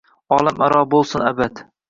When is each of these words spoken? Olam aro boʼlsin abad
Olam 0.37 0.63
aro 0.69 0.81
boʼlsin 0.95 1.27
abad 1.29 1.65